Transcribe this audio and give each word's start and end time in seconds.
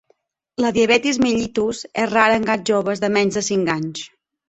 La 0.63 0.71
diabetis 0.77 1.19
mellitus 1.27 1.83
és 2.07 2.11
rara 2.17 2.41
en 2.43 2.51
gats 2.51 2.69
joves 2.75 3.07
de 3.07 3.15
menys 3.19 3.41
de 3.43 3.49
cinc 3.55 3.75
anys. 3.81 4.07